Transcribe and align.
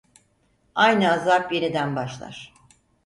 Aynı 0.75 1.11
azap 1.11 1.53
yeniden 1.53 1.95
başlar. 1.95 2.53